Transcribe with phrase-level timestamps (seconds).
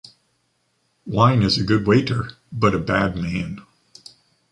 [1.05, 3.63] Wine is a good waiter, but a bad man.